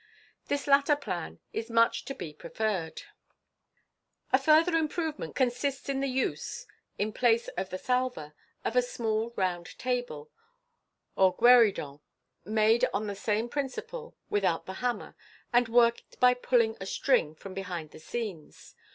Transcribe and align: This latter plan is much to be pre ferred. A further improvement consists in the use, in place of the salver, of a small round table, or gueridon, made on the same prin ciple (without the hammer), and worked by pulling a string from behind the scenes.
This 0.47 0.65
latter 0.65 0.95
plan 0.95 1.39
is 1.53 1.69
much 1.69 2.05
to 2.05 2.15
be 2.15 2.33
pre 2.33 2.49
ferred. 2.49 3.03
A 4.33 4.39
further 4.39 4.75
improvement 4.75 5.35
consists 5.35 5.89
in 5.89 5.99
the 5.99 6.07
use, 6.07 6.65
in 6.97 7.13
place 7.13 7.49
of 7.49 7.69
the 7.69 7.77
salver, 7.77 8.33
of 8.65 8.75
a 8.75 8.81
small 8.81 9.31
round 9.37 9.77
table, 9.77 10.31
or 11.15 11.37
gueridon, 11.37 11.99
made 12.43 12.85
on 12.91 13.05
the 13.05 13.13
same 13.13 13.47
prin 13.47 13.67
ciple 13.67 14.15
(without 14.27 14.65
the 14.65 14.73
hammer), 14.81 15.15
and 15.53 15.67
worked 15.69 16.19
by 16.19 16.33
pulling 16.33 16.77
a 16.81 16.87
string 16.87 17.35
from 17.35 17.53
behind 17.53 17.91
the 17.91 17.99
scenes. 17.99 18.73